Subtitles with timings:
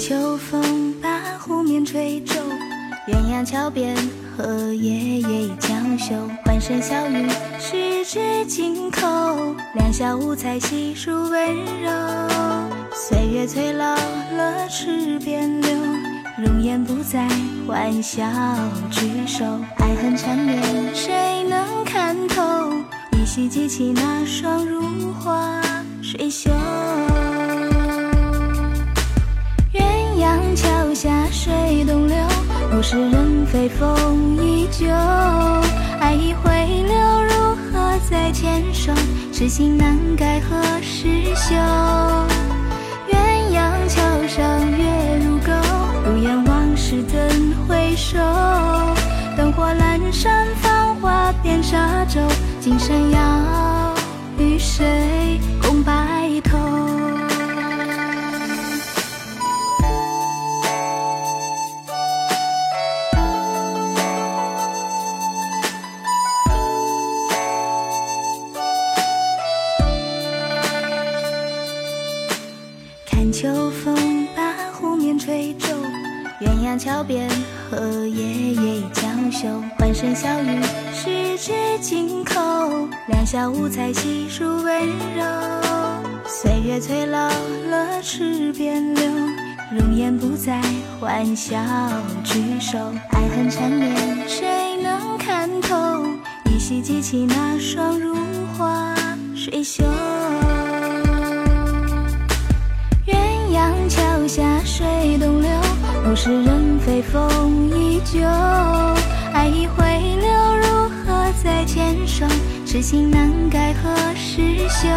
[0.00, 2.34] 秋风把湖面吹皱，
[3.06, 3.94] 鸳鸯桥边
[4.34, 6.14] 荷叶也已将休。
[6.42, 9.06] 欢声笑语十指紧扣，
[9.74, 11.90] 两小无猜细数温柔。
[12.94, 15.70] 岁月催老了池边柳，
[16.38, 17.28] 容颜不再
[17.68, 18.24] 欢笑
[18.90, 19.44] 聚首。
[19.76, 20.62] 爱恨缠绵
[20.94, 22.72] 谁能看透？
[23.18, 25.60] 依稀记起那双如花
[26.00, 26.50] 水袖。
[32.80, 34.86] 物是人非，风依旧。
[36.00, 36.50] 爱已回
[36.88, 38.90] 流，如何再牵手？
[39.30, 41.54] 痴心难改，何时休？
[43.10, 43.18] 鸳
[43.52, 45.52] 鸯桥上月如钩，
[46.06, 47.20] 如烟往事怎
[47.68, 48.16] 回首？
[49.36, 52.18] 灯火阑珊，繁华变沙洲。
[52.60, 53.94] 今生要
[54.38, 54.86] 与谁
[73.20, 75.66] 看秋风把湖面吹皱，
[76.40, 77.28] 鸳鸯桥边，
[77.70, 79.46] 荷叶叶已娇羞。
[79.78, 80.58] 欢声笑语，
[80.94, 82.40] 十指紧扣，
[83.08, 85.22] 两小无猜，细数温柔。
[86.26, 87.28] 岁月催老
[87.68, 89.04] 了池边柳，
[89.70, 90.58] 容颜不再，
[90.98, 91.58] 欢笑
[92.24, 92.78] 聚首。
[93.10, 96.06] 爱恨缠绵，谁能看透？
[96.50, 98.16] 依稀记起那双如
[98.56, 98.94] 花
[99.36, 99.84] 水袖。
[104.20, 105.50] 桥下水东流，
[106.04, 108.20] 物是人非风依旧。
[109.32, 109.82] 爱已回
[110.20, 112.26] 流，如何再牵手？
[112.66, 114.88] 痴心难改，何时休？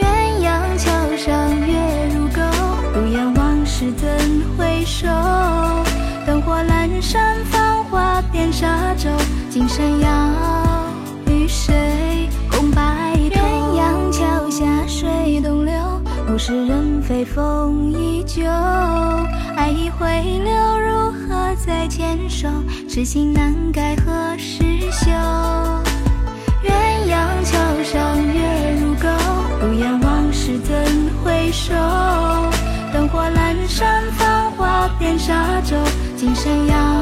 [0.00, 0.06] 鸳
[0.40, 0.48] 鸯
[0.78, 2.40] 桥上月如钩，
[2.94, 4.08] 如烟往事怎
[4.56, 5.06] 回首？
[6.26, 9.10] 灯火阑珊，繁华变沙洲。
[9.50, 10.08] 今生要
[16.36, 18.44] 物是人非，风依旧。
[19.56, 20.06] 爱已回
[20.44, 22.46] 流，如何再牵手？
[22.86, 25.10] 痴心难改，何时休？
[26.62, 26.70] 鸳
[27.08, 29.08] 鸯桥上月如钩，
[29.62, 30.76] 如烟往事怎
[31.24, 31.72] 回首？
[32.92, 35.74] 灯火阑珊，繁华变沙洲。
[36.18, 36.95] 今生要。